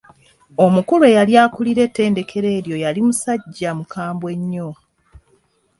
[0.65, 4.69] Omukulu eyali akulira ettendekero eryo yali musajja mukambwe nnyo.